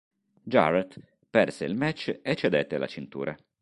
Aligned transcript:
Jarrett 0.47 0.97
perse 1.29 1.63
il 1.63 1.75
match 1.75 2.21
e 2.23 2.35
cedette 2.35 2.79
la 2.79 2.87
cintura. 2.87 3.37